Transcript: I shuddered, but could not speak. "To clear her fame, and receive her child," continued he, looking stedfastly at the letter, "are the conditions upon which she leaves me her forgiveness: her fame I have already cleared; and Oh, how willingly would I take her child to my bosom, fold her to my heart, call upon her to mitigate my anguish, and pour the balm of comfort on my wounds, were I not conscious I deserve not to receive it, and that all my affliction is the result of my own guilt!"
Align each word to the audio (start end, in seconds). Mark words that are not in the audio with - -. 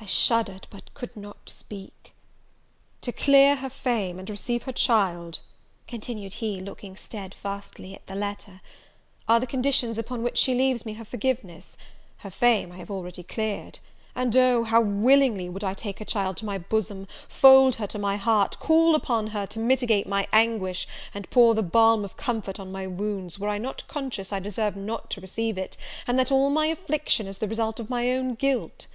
I 0.00 0.06
shuddered, 0.06 0.66
but 0.68 0.92
could 0.92 1.16
not 1.16 1.48
speak. 1.48 2.12
"To 3.00 3.10
clear 3.10 3.56
her 3.56 3.70
fame, 3.70 4.18
and 4.18 4.28
receive 4.28 4.64
her 4.64 4.72
child," 4.72 5.40
continued 5.88 6.34
he, 6.34 6.60
looking 6.60 6.94
stedfastly 6.94 7.94
at 7.94 8.06
the 8.06 8.14
letter, 8.14 8.60
"are 9.26 9.40
the 9.40 9.46
conditions 9.46 9.96
upon 9.96 10.22
which 10.22 10.36
she 10.36 10.54
leaves 10.54 10.84
me 10.84 10.92
her 10.94 11.06
forgiveness: 11.06 11.78
her 12.18 12.30
fame 12.30 12.70
I 12.70 12.76
have 12.76 12.90
already 12.90 13.22
cleared; 13.22 13.78
and 14.14 14.36
Oh, 14.36 14.64
how 14.64 14.82
willingly 14.82 15.48
would 15.48 15.64
I 15.64 15.72
take 15.72 16.00
her 16.00 16.04
child 16.04 16.36
to 16.38 16.44
my 16.44 16.58
bosom, 16.58 17.08
fold 17.26 17.76
her 17.76 17.86
to 17.86 17.98
my 17.98 18.16
heart, 18.18 18.58
call 18.58 18.94
upon 18.94 19.28
her 19.28 19.46
to 19.46 19.58
mitigate 19.58 20.06
my 20.06 20.26
anguish, 20.34 20.86
and 21.14 21.30
pour 21.30 21.54
the 21.54 21.62
balm 21.62 22.04
of 22.04 22.18
comfort 22.18 22.60
on 22.60 22.70
my 22.70 22.86
wounds, 22.86 23.38
were 23.38 23.48
I 23.48 23.56
not 23.56 23.88
conscious 23.88 24.34
I 24.34 24.38
deserve 24.38 24.76
not 24.76 25.08
to 25.12 25.22
receive 25.22 25.56
it, 25.56 25.78
and 26.06 26.18
that 26.18 26.30
all 26.30 26.50
my 26.50 26.66
affliction 26.66 27.26
is 27.26 27.38
the 27.38 27.48
result 27.48 27.80
of 27.80 27.88
my 27.88 28.10
own 28.10 28.34
guilt!" 28.34 28.86